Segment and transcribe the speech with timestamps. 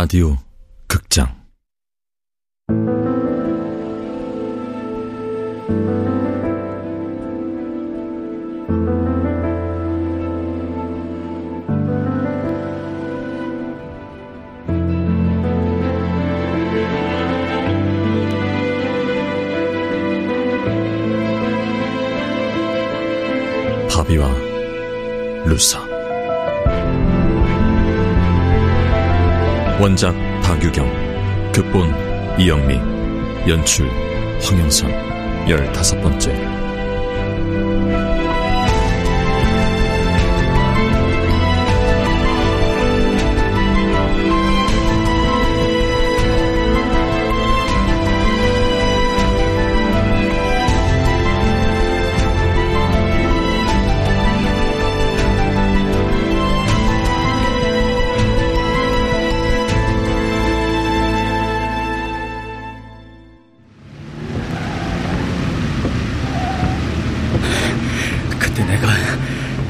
[0.00, 0.36] 라디오
[0.86, 1.26] 극장.
[23.90, 24.30] 바비와
[25.44, 25.87] 루사
[29.80, 31.94] 원작 박유경 극본
[32.40, 32.80] 이영미
[33.48, 33.88] 연출
[34.42, 34.90] 황영선.
[35.48, 36.47] 열다섯 번째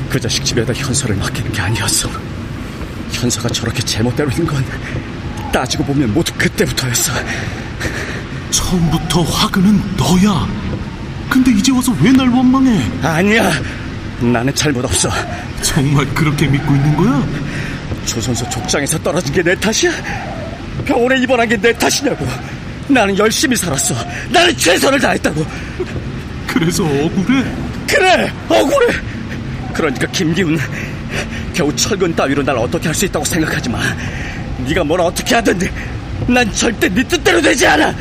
[0.08, 2.08] 그 자식 집에다 현서를 맡기는 게 아니었어.
[3.12, 4.64] 현서가 저렇게 제멋대로 있는 건
[5.52, 7.12] 따지고 보면 모두 그때부터였어.
[8.50, 10.46] 처음부터 화근은 너야.
[11.28, 12.82] 근데 이제 와서 왜 날 원망해?
[13.02, 13.52] 아니야.
[14.20, 15.10] 나는 잘못 없어.
[15.62, 17.26] 정말 그렇게 믿고 있는 거야?
[18.06, 19.92] 조선소 족장에서 떨어진 게 내 탓이야?
[20.86, 22.26] 병원에 입원한 게 내 탓이냐고.
[22.88, 23.94] 나는 열심히 살았어.
[24.30, 25.44] 나는 최선을 다했다고.
[26.46, 27.44] 그래서 억울해?
[27.86, 28.86] 그래 억울해
[29.78, 30.58] 그러니까 김기훈
[31.54, 33.78] 겨우 철근 따위로 날 어떻게 할 수 있다고 생각하지 마.
[34.66, 35.56] 네가 뭘 어떻게 하든
[36.26, 37.94] 난 절대 네 뜻대로 되지 않아.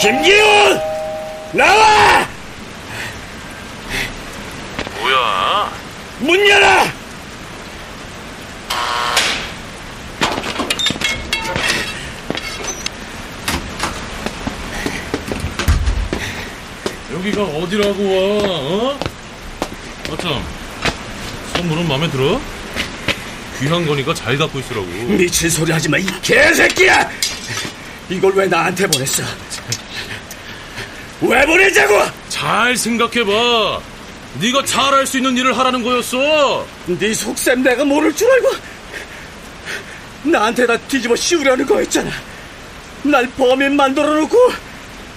[0.00, 0.80] 김기훈
[1.52, 2.26] 나와
[5.00, 5.70] 뭐야?
[6.20, 6.66] 문 열어
[17.20, 18.44] 여기가 어디라고 와?
[18.48, 18.98] 어?
[20.12, 20.42] 아참,
[21.54, 22.40] 선물은 마음에 들어?
[23.58, 24.86] 귀한 거니까 잘 갖고 있으라고.
[24.86, 27.10] 미친 소리 하지 마 이 개새끼야
[28.08, 29.22] 이걸 왜 나한테 보냈어
[31.20, 33.80] 왜 보내자고 잘 생각해봐.
[34.40, 36.66] 네가 잘할 수 있는 일을 하라는 거였어.
[36.86, 38.50] 네 속셈 내가 모를 줄 알고
[40.22, 42.10] 나한테 다 뒤집어 씌우려는 거였잖아
[43.02, 44.36] 날 범인 만들어 놓고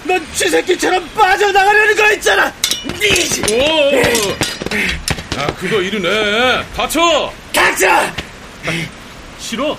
[0.06, 2.52] 넌 쥐새끼처럼 빠져나가려는 거였잖아
[3.00, 4.36] 네 오!
[5.40, 6.64] 야, 그거 이르네.
[6.76, 7.34] 다쳐!
[7.54, 7.88] 닥쳐
[9.40, 9.78] 싫어?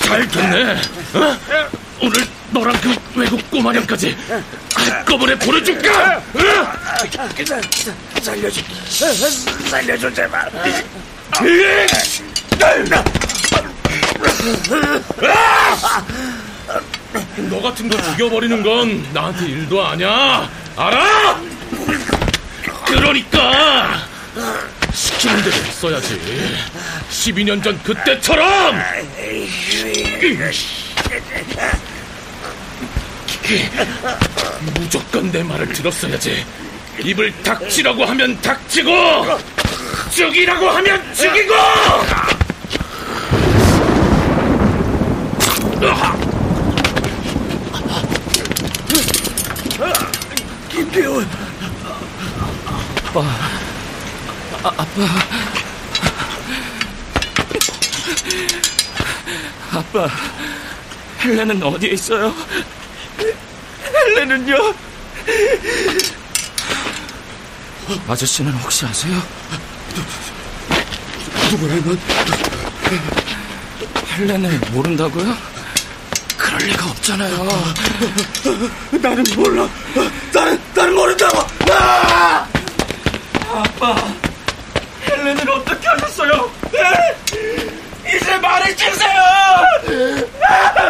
[0.00, 0.72] 잘 됐네.
[1.14, 1.38] 어?
[2.00, 4.16] 오늘 너랑 그 외국 꼬마냥까지
[4.74, 6.16] 한꺼번에 보내줄까?
[6.16, 6.22] 어?
[8.22, 8.60] 살려줘
[9.68, 10.50] 살려줘 제발
[17.50, 20.48] 너 같은 거 죽여버리는 건 나한테 일도 아냐?
[20.76, 21.40] 알아?
[22.86, 24.06] 그러니까
[24.92, 26.20] 시키는 대로 했어야지.
[27.10, 28.80] 12년 전 그때처럼.
[34.74, 36.44] 무조건 내 말을 들었어야지.
[37.00, 38.90] 입을 닥치라고 하면 닥치고,
[40.10, 41.54] 죽이라고 하면 죽이고.
[50.68, 51.26] 김기훈
[59.72, 60.08] 아빠,
[61.20, 62.34] 헬레는 어디에 있어요?
[63.94, 64.74] 헬레는요?
[68.08, 69.22] 아저씨는 혹시 아세요?
[71.52, 72.00] 누구라면
[74.16, 75.47] 헬레는 모른다고요?
[76.58, 77.46] 그럴 리가 없잖아요.
[79.00, 79.68] 나는 몰라.
[80.34, 81.46] 나는, 나는 모른다고.
[81.70, 82.46] 아!
[83.48, 83.96] 아빠,
[85.08, 86.50] 헬렌을 어떻게 하셨어요?
[86.72, 88.16] 네?
[88.16, 89.20] 이제 말해주세요!
[90.48, 90.88] 아!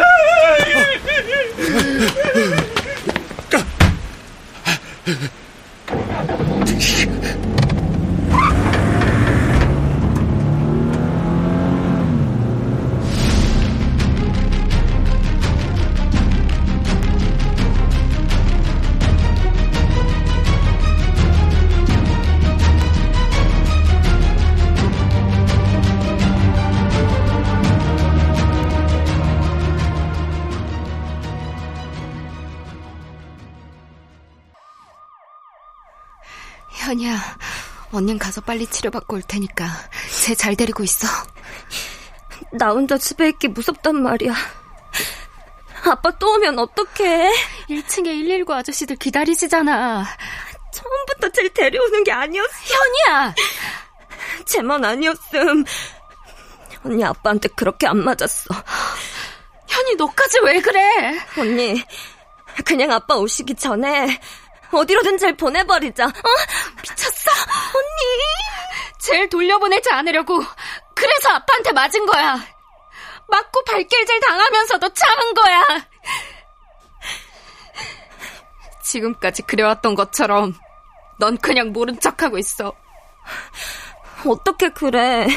[37.99, 39.65] 언닌 가서 빨리 치료받고 올 테니까
[40.23, 41.07] 쟤 잘 데리고 있어.
[42.53, 44.33] 나 혼자 집에 있기 무섭단 말이야.
[45.85, 47.31] 아빠 또 오면 어떡해?
[47.69, 50.05] 1층에 119 아저씨들 기다리시잖아.
[50.73, 52.53] 처음부터 쟤를 데려오는 게 아니었어.
[53.07, 53.35] 현이야!
[54.45, 55.65] 쟤만 아니었음.
[56.85, 58.55] 언니 아빠한테 그렇게 안 맞았어.
[59.67, 61.19] 현이 너까지 왜 그래?
[61.37, 61.83] 언니,
[62.65, 64.19] 그냥 아빠 오시기 전에
[64.71, 66.05] 어디로든 잘 보내버리자.
[66.05, 66.11] 어?
[66.81, 67.18] 미쳤어?
[67.79, 68.99] 언니!
[68.99, 70.43] 쟤를 돌려보내지 않으려고
[70.93, 72.37] 그래서 아빠한테 맞은 거야.
[73.27, 75.65] 맞고 발길질 당하면서도 참은 거야.
[78.83, 80.53] 지금까지 그래왔던 것처럼
[81.19, 82.73] 넌 그냥 모른 척하고 있어.
[84.27, 85.27] 어떻게 그래?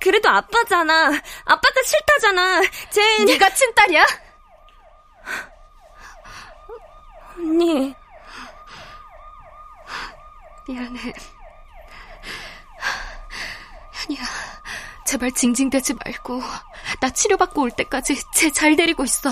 [0.00, 1.10] 그래도 아빠잖아.
[1.44, 2.62] 아빠도 싫다잖아.
[2.90, 4.06] 쟤 네가 친딸이야?
[7.36, 7.94] 언니.
[10.70, 11.12] 미안해.
[13.92, 14.22] 현이야,
[15.04, 16.40] 제발 징징대지 말고
[17.00, 19.30] 나 치료받고 올 때까지 쟤 잘 데리고 있어.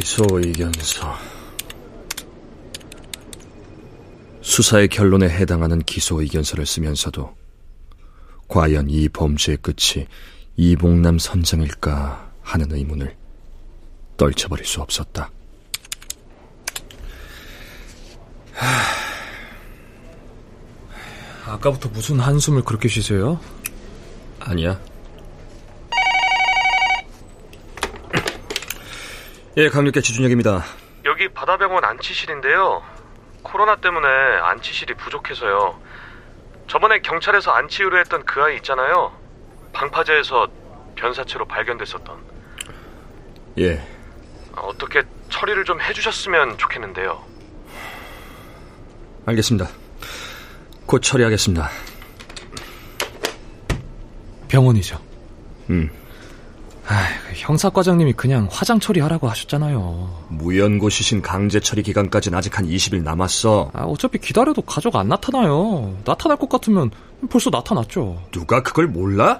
[0.00, 1.12] 기소 의견서.
[4.40, 7.34] 수사의 결론에 해당하는 기소 의견서를 쓰면서도
[8.46, 10.06] 과연 이 범죄의 끝이
[10.56, 13.16] 이봉남 선장일까 하는 의문을
[14.16, 15.32] 떨쳐버릴 수 없었다.
[21.44, 23.40] 아까부터 무슨 한숨을 그렇게 쉬세요?
[24.38, 24.80] 아니야.
[29.58, 30.62] 예, 강력계 지준혁입니다.
[31.04, 32.80] 여기 바다병원 안치실인데요.
[33.42, 35.80] 코로나 때문에 안치실이 부족해서요.
[36.68, 39.12] 저번에 경찰에서 안치 의뢰했던 그 아이 있잖아요.
[39.72, 40.46] 방파제에서
[40.94, 42.16] 변사체로 발견됐었던.
[43.58, 43.84] 예,
[44.54, 47.20] 어떻게 처리를 좀 해주셨으면 좋겠는데요.
[49.26, 49.68] 알겠습니다.
[50.86, 51.68] 곧 처리하겠습니다.
[54.46, 55.00] 병원이죠.
[55.70, 55.90] 음,
[56.90, 60.26] 아, 형사과장님이 그냥 화장 처리하라고 하셨잖아요.
[60.30, 63.70] 무연고시신 강제 처리 기간까지는 아직 한 20일 남았어.
[63.74, 65.98] 아, 어차피 기다려도 가족 안 나타나요.
[66.06, 66.90] 나타날 것 같으면
[67.28, 68.22] 벌써 나타났죠.
[68.30, 69.38] 누가 그걸 몰라?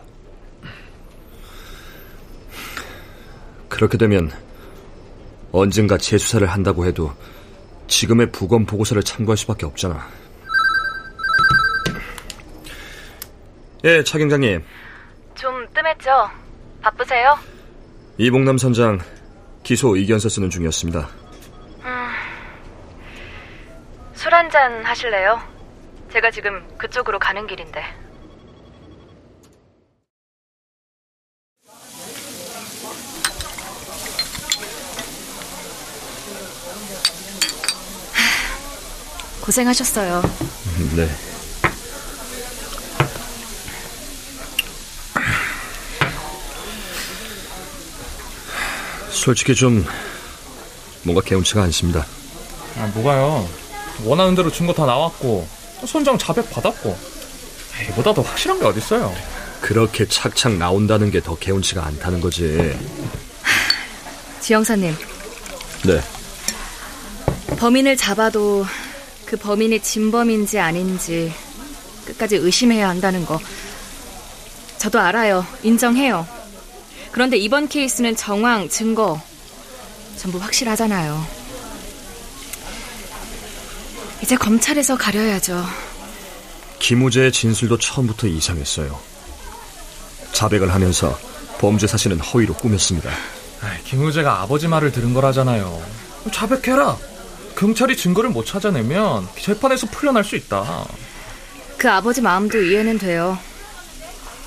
[3.71, 4.31] 그렇게 되면
[5.51, 7.13] 언젠가 재수사를 한다고 해도
[7.87, 10.07] 지금의 부검 보고서를 참고할 수밖에 없잖아.
[13.85, 14.63] 예, 차 경장님.
[15.35, 16.11] 좀 뜸했죠?
[16.83, 17.39] 바쁘세요?
[18.19, 18.99] 이봉남 선장
[19.63, 21.09] 기소 의견서 쓰는 중이었습니다.
[24.15, 25.41] 술 한잔 하실래요?
[26.13, 27.83] 제가 지금 그쪽으로 가는 길인데.
[39.41, 40.23] 고생하셨어요.
[40.97, 41.28] 네.
[49.29, 49.85] 솔직히 좀
[51.03, 52.07] 뭔가 개운치가 않습니다.
[52.79, 53.47] 아, 뭐가요?
[54.05, 55.47] 원하는 대로 증거 다 나왔고
[55.87, 56.97] 손장 자백 받았고
[57.91, 59.15] 이보다 더 확실한 게 어딨어요?
[59.61, 62.75] 그렇게 착착 나온다는 게 더 개운치가 않다는 거지.
[64.41, 64.97] 지영사님,
[65.85, 66.01] 네.
[67.59, 68.65] 범인을 잡아도
[69.27, 71.35] 그 범인이 진범인지 아닌지
[72.07, 73.39] 끝까지 의심해야 한다는 거.
[74.79, 75.45] 저도 알아요.
[75.63, 76.27] 인정해요.
[77.13, 79.21] 그런데 이번 케이스는 정황, 증거
[80.17, 81.27] 전부 확실하잖아요.
[84.23, 85.65] 이제 검찰에서 가려야죠.
[86.79, 88.99] 김우재의 진술도 처음부터 이상했어요.
[90.33, 91.19] 자백을 하면서
[91.59, 93.11] 범죄 사실은 허위로 꾸몄습니다.
[93.61, 95.83] 아, 김우재가 아버지 말을 들은 거라잖아요.
[96.33, 96.97] 자백해라.
[97.57, 100.87] 경찰이 증거를 못 찾아내면 재판에서 풀려날 수 있다.
[101.77, 103.39] 그 아버지 마음도 이해는 돼요.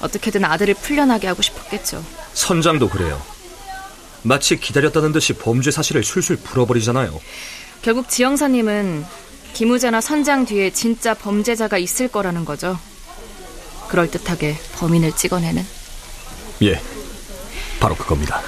[0.01, 2.03] 어떻게든 아들을 풀려나게 하고 싶었겠죠.
[2.45, 3.21] 선장도 그래요.
[4.23, 7.19] 마치 기다렸다는 듯이 범죄 사실을 술술 풀어버리잖아요.
[7.83, 9.05] 결국 지영사님은
[9.53, 12.79] 김우재나 선장 뒤에 진짜 범죄자가 있을 거라는 거죠.
[13.89, 15.63] 그럴듯하게 범인을 찍어내는.
[16.63, 16.81] 예,
[17.79, 18.41] 바로 그겁니다.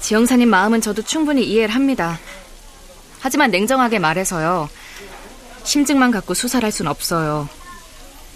[0.00, 2.18] 지영사님 마음은 저도 충분히 이해를 합니다.
[3.20, 4.68] 하지만 냉정하게 말해서요.
[5.64, 7.48] 심증만 갖고 수사를 할 순 없어요.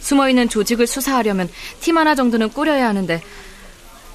[0.00, 1.48] 숨어있는 조직을 수사하려면
[1.80, 3.20] 팀 하나 정도는 꾸려야 하는데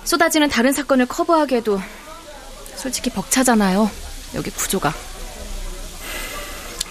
[0.03, 1.79] 쏟아지는 다른 사건을 커버하기에도
[2.75, 3.89] 솔직히 벅차잖아요.
[4.36, 4.93] 여기 구조가.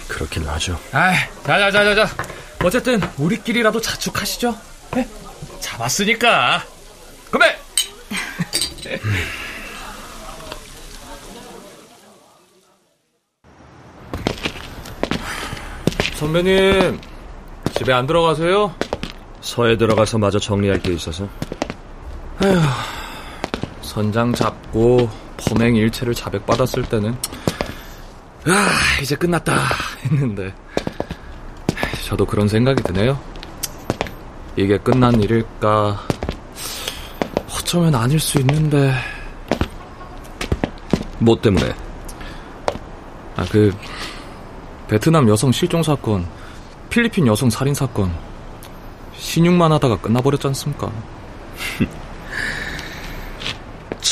[0.07, 0.79] 그렇긴 하죠.
[0.91, 2.15] 아이, 자자자자자.
[2.63, 4.57] 어쨌든 우리끼리라도 자축하시죠.
[4.95, 5.07] 네?
[5.59, 6.63] 잡았으니까.
[7.31, 7.57] 건배.
[16.15, 17.01] 선배님,
[17.75, 18.75] 집에 안 들어가세요?
[19.41, 21.27] 서에 들어가서 마저 정리할 게 있어서.
[22.43, 22.61] 에휴,
[23.91, 27.13] 선장 잡고 범행 일체를 자백받았을 때는
[28.45, 29.53] 아, 이제 끝났다
[30.05, 30.53] 했는데
[32.05, 33.19] 저도 그런 생각이 드네요.
[34.55, 36.07] 이게 끝난 일일까?
[37.53, 38.93] 어쩌면 아닐 수 있는데.
[41.19, 41.75] 뭐 때문에?
[43.35, 43.75] 아, 그
[44.87, 46.25] 베트남 여성 실종 사건,
[46.89, 48.13] 필리핀 여성 살인 사건
[49.17, 50.89] 신용만 하다가 끝나버렸지 않습니까?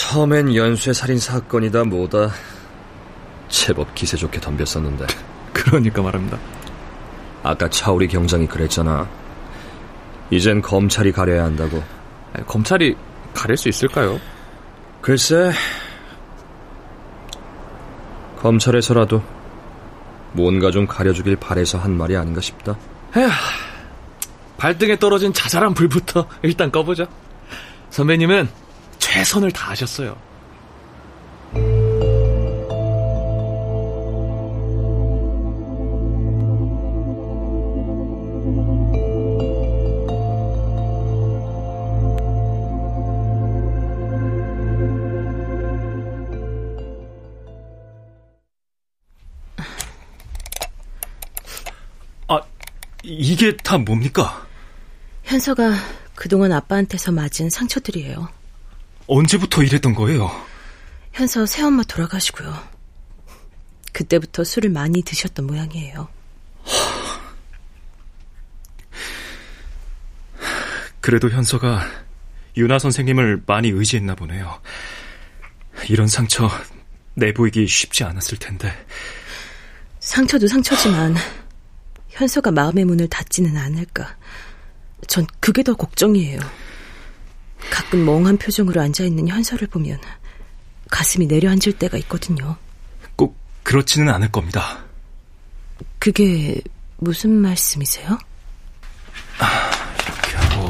[0.10, 2.32] 처음엔 연쇄 살인 사건이다 뭐다
[3.48, 5.06] 제법 기세 좋게 덤볐었는데
[5.54, 6.39] 그러니까 말합니다.
[7.44, 9.08] 아까 차우리 경장이 그랬잖아.
[10.32, 11.84] 이젠 검찰이 가려야 한다고.
[12.34, 12.96] 아니, 검찰이
[13.36, 14.20] 가릴 수 있을까요?
[15.00, 15.51] 글쎄,
[18.39, 19.22] 검찰에서라도
[20.32, 22.75] 뭔가 좀 가려주길 바래서 한 말이 아닌가 싶다.
[23.16, 23.30] 에휴,
[24.58, 27.06] 발등에 떨어진 자잘한 불부터 일단 꺼보죠.
[27.92, 28.68] 선배님은
[29.12, 30.16] 최선을 다하셨어요.
[52.28, 52.39] 아,
[53.04, 54.46] 이게 다 뭡니까?
[55.24, 55.74] 현서가
[56.13, 58.38] 그동안 아빠한테서 맞은 상처들이에요.
[59.10, 60.30] 언제부터 이랬던 거예요?
[61.12, 62.56] 현서 새엄마 돌아가시고요.
[63.92, 66.08] 그때부터 술을 많이 드셨던 모양이에요.
[71.01, 71.82] 그래도 현서가
[72.56, 74.62] 유나 선생님을 많이 의지했나 보네요.
[75.89, 76.48] 이런 상처
[77.16, 78.72] 내보이기 쉽지 않았을 텐데.
[80.00, 81.16] 상처도 상처지만
[82.10, 84.16] 현서가 마음의 문을 닫지는 않을까.
[85.08, 86.39] 전 그게 더 걱정이에요.
[87.70, 90.00] 가끔 멍한 표정으로 앉아있는 현서를 보면
[90.89, 92.58] 가슴이 내려앉을 때가 있거든요.
[93.16, 94.84] 꼭 그렇지는 않을 겁니다.
[96.00, 96.62] 그게
[96.98, 98.18] 무슨 말씀이세요?
[99.38, 100.66] 이렇게 하고.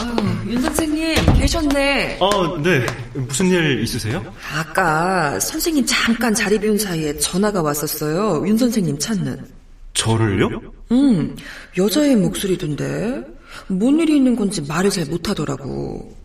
[0.00, 2.18] 어, 윤 선생님 계셨네.
[2.20, 2.86] 어, 네.
[3.14, 4.24] 무슨 일 있으세요?
[4.52, 8.46] 아까 선생님 잠깐 자리 비운 사이에 전화가 왔었어요.
[8.46, 9.44] 윤 선생님 찾는.
[9.94, 10.48] 저를요?
[10.92, 11.36] 음,
[11.76, 13.22] 여자의 목소리던데.
[13.68, 16.16] 뭔 일이 있는 건지 말을 잘 못하더라고.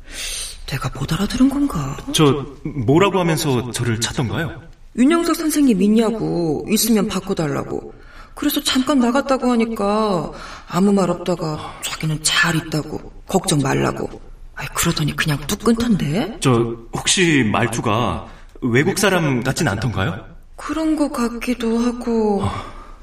[0.67, 1.97] 내가 못 알아들은 건가?
[2.11, 4.61] 저 뭐라고 하면서 저를 찾던가요?
[4.97, 7.93] 윤영석 선생님 있냐고 있으면 바꿔달라고.
[8.35, 10.31] 그래서 잠깐 나갔다고 하니까
[10.67, 14.21] 아무 말 없다가 자기는 잘 있다고 걱정 말라고.
[14.55, 16.37] 아이 그러더니 그냥 뚝 끊던데?
[16.39, 18.27] 저 혹시 말투가
[18.61, 20.25] 외국 사람 같진 않던가요?
[20.55, 22.43] 그런 거 같기도 하고.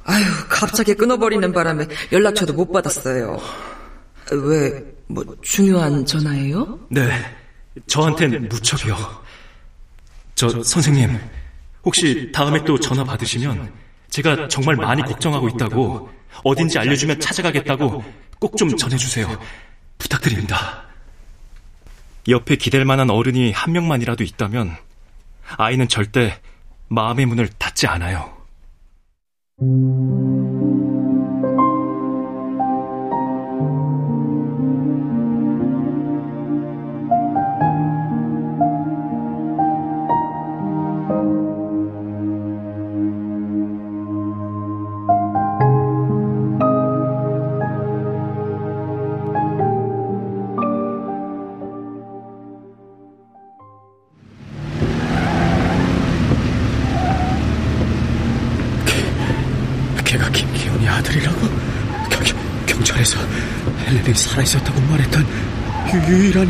[0.04, 3.38] 아유 갑자기 끊어버리는 바람에 연락처도 못 받았어요.
[4.34, 6.78] 왜, 뭐, 중요한 전화예요?
[6.90, 7.10] 네,
[7.86, 8.96] 저한텐 무척이요.
[10.34, 11.18] 저, 선생님,
[11.84, 13.72] 혹시 다음에 또 전화 받으시면
[14.10, 16.10] 제가 정말 많이 걱정하고 있다고
[16.44, 18.02] 어딘지 알려주면 찾아가겠다고
[18.40, 19.40] 꼭 좀 전해주세요.
[19.98, 20.84] 부탁드립니다.
[22.28, 24.76] 옆에 기댈 만한 어른이 한 명만이라도 있다면
[25.56, 26.40] 아이는 절대
[26.88, 28.32] 마음의 문을 닫지 않아요.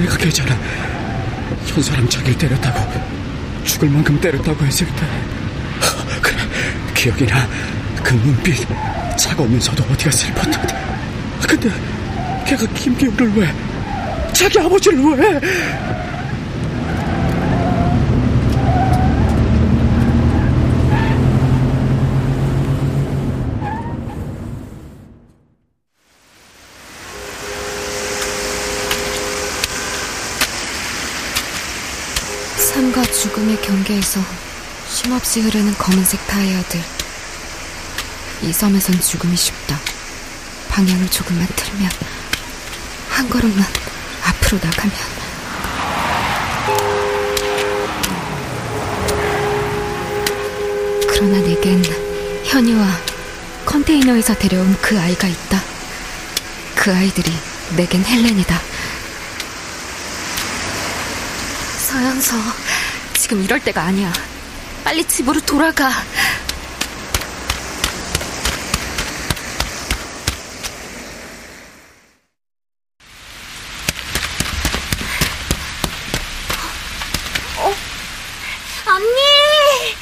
[0.00, 0.58] 애가 걔잖아.
[1.66, 3.00] 현사람 자기를 때렸다고,
[3.64, 5.02] 죽을 만큼 때렸다고 했을 때.
[5.80, 6.36] 하, 그래,
[6.94, 7.46] 기억이 나.
[8.02, 8.66] 그 눈빛,
[9.16, 10.66] 차가우면서도 어디가 슬펐던.
[11.48, 11.70] 근데
[12.46, 13.54] 걔가 김기훈을 왜,
[14.32, 15.40] 자기 아버지를 왜?
[33.24, 33.56] 죽음의
[34.14, 34.20] 경계에서
[34.88, 36.80] 쉼없이 흐르는 검은색 다이아들.
[38.42, 39.78] 이 섬에선 죽음이 쉽다.
[40.68, 41.90] 방향을 조금만 틀면,
[43.10, 43.66] 한 걸음만
[44.24, 44.94] 앞으로 나가면.
[51.08, 51.82] 그러나 내겐
[52.44, 52.86] 현이와
[53.66, 55.62] 컨테이너에서 데려온 그 아이가 있다.
[56.76, 57.32] 그 아이들이
[57.76, 58.60] 내겐 헬렌이다.
[61.78, 62.36] 서연서,
[63.24, 64.12] 지금 이럴 때가 아니야.
[64.84, 65.88] 빨리 집으로 돌아가.
[77.56, 77.72] 어?
[78.90, 79.94] 언니!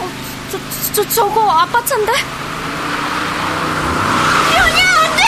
[0.00, 0.10] 어,
[0.50, 0.58] 저,
[0.94, 2.10] 저, 저거 아빠 차인데?
[4.56, 5.22] 연이야, 언니!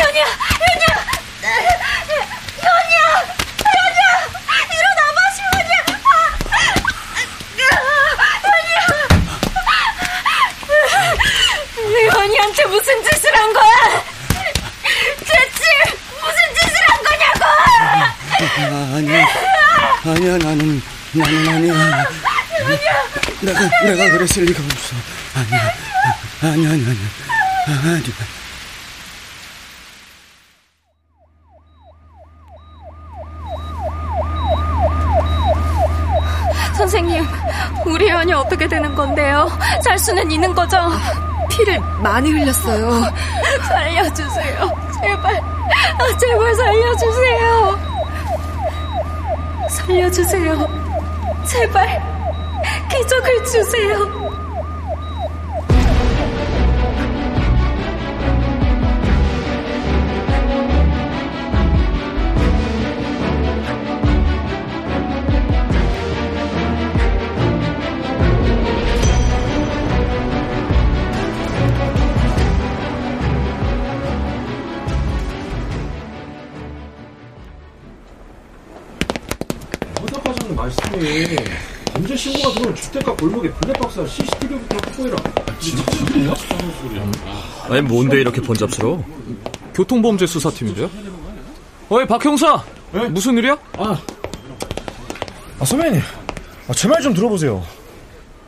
[0.00, 0.26] 연이야,
[0.62, 0.86] 연이야!
[2.62, 3.04] 연이야!
[3.76, 4.10] 연이야!
[4.72, 5.78] 일어나봐, 시원이야!
[11.88, 12.16] 연이야!
[12.16, 13.74] 연이한테 무슨 짓을 한 거야?
[15.20, 15.60] 대체
[16.20, 17.44] 무슨 짓을 한 거냐고!
[18.58, 19.26] 아, 아니야.
[20.04, 22.04] 아니야, 나는, 나는 아니야.
[23.40, 24.96] 내가, 내가 그랬을 리가 없어.
[25.34, 25.72] 아니야.
[26.42, 27.06] 아니야, 아니야, 아니야.
[27.66, 28.12] 아니야.
[36.76, 37.26] 선생님,
[37.86, 39.48] 우리 연이 어떻게 되는 건데요?
[39.82, 40.76] 살 수는 있는 거죠?
[41.50, 43.02] 피를 많이 흘렸어요.
[43.68, 44.90] 살려주세요.
[45.00, 45.36] 제발.
[45.36, 47.78] 아, 제발 살려주세요.
[49.70, 50.75] 살려주세요.
[51.46, 52.02] 제발.
[52.90, 54.45] 기적을 주세요.
[83.18, 85.16] 골목에 블랙박스와 CCTV부터 확보해라.
[85.60, 86.34] 진짜 소리야?
[87.68, 89.04] 아니 뭔데 이렇게 번잡스러워?
[89.74, 90.90] 교통범죄 수사팀인데요?
[91.88, 92.62] 어이 박 형사!
[93.10, 93.56] 무슨 일이야?
[93.78, 94.00] 아,
[95.58, 96.00] 아 선배님,
[96.68, 97.64] 아, 제 말 좀 들어보세요.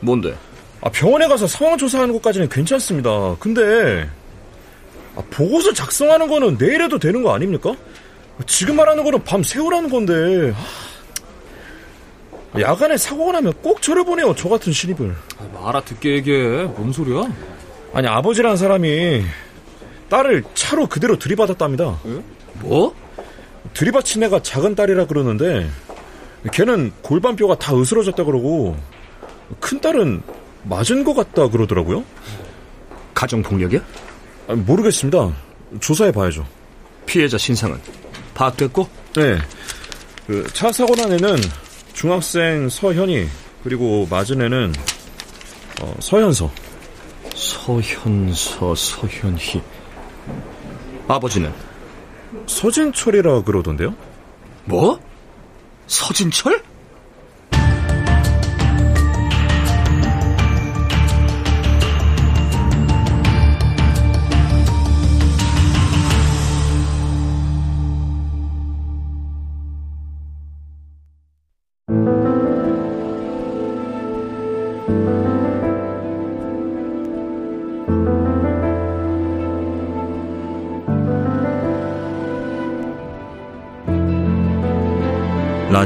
[0.01, 0.35] 뭔데?
[0.81, 3.35] 아, 병원에 가서 상황 조사하는 것까지는 괜찮습니다.
[3.39, 4.09] 근데
[5.15, 7.73] 아, 보고서 작성하는 거는 내일 해도 되는 거 아닙니까?
[8.47, 10.65] 지금 말하는 거는 밤 새우라는 건데 아,
[12.59, 14.33] 야간에 사고가 나면 꼭 저를 보내요.
[14.35, 15.15] 저 같은 신입을.
[15.37, 16.63] 아, 알아듣게 얘기해.
[16.63, 17.23] 뭔 소리야?
[17.93, 19.23] 아니 아버지라는 사람이
[20.09, 21.99] 딸을 차로 그대로 들이받았답니다.
[22.61, 22.95] 뭐?
[23.73, 25.69] 들이받친 애가 작은 딸이라 그러는데
[26.51, 28.75] 걔는 골반뼈가 다 으스러졌다 그러고
[29.59, 30.21] 큰 딸은
[30.63, 32.03] 맞은 것 같다 그러더라고요.
[33.13, 33.79] 가정폭력이야?
[34.47, 35.31] 아, 모르겠습니다.
[35.79, 36.45] 조사해 봐야죠.
[37.05, 37.79] 피해자 신상은
[38.33, 38.87] 파악됐고?
[39.15, 39.37] 네.
[40.25, 41.37] 그 차 사고 난 애는
[41.99, 43.27] 중학생 서현이
[43.61, 44.73] 그리고 맞은 애는
[45.81, 46.49] 어, 서현서.
[47.35, 49.61] 서현서 서현희.
[51.09, 51.51] 아버지는
[52.47, 53.93] 서진철이라 그러던데요?
[54.63, 54.97] 뭐?
[55.87, 56.63] 서진철?